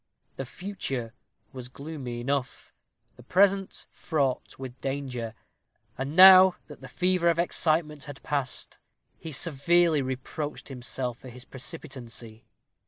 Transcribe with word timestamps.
The 0.35 0.47
future 0.47 1.13
was 1.53 1.69
gloomy 1.69 2.21
enough 2.21 2.73
the 3.17 3.21
present 3.21 3.85
fraught 3.91 4.57
with 4.57 4.81
danger. 4.81 5.35
And 5.95 6.15
now 6.15 6.55
that 6.65 6.81
the 6.81 6.87
fever 6.87 7.29
of 7.29 7.37
excitement 7.37 8.07
was 8.07 8.17
passed, 8.23 8.79
he 9.19 9.31
severely 9.31 10.01
reproached 10.01 10.69
himself 10.69 11.19
for 11.19 11.29
his 11.29 11.45
precipitancy. 11.45 12.47